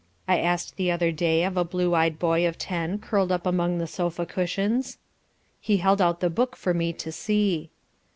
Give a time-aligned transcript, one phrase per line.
[0.27, 3.77] I asked the other day of a blue eyed boy of ten curled up among
[3.77, 4.97] the sofa cushions.
[5.59, 7.69] He held out the book for me to see.